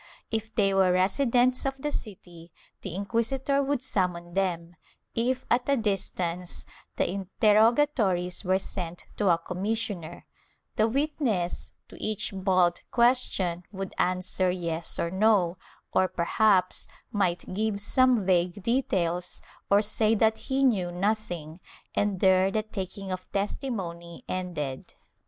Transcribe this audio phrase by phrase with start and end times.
[0.31, 2.51] If they were residents of the city,
[2.81, 4.75] the inquisitor would summon them;
[5.13, 10.25] if at a distance, the interrogatories were sent to a commissioner;
[10.75, 15.59] the witness, to each bald question, would answer yes or no,
[15.93, 19.39] or perhaps might give some vague details
[19.69, 21.59] or say that he knew nothing,
[21.93, 24.95] and there the taking of testimony ended.